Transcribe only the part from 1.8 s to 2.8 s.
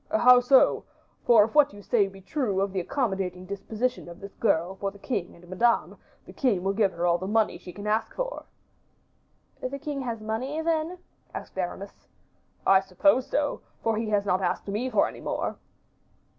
say be true of the